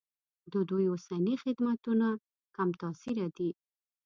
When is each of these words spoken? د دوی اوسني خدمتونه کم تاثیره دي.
د 0.53 0.53
دوی 0.69 0.85
اوسني 0.91 1.35
خدمتونه 1.43 2.07
کم 2.55 2.69
تاثیره 2.81 3.27
دي. 3.37 3.49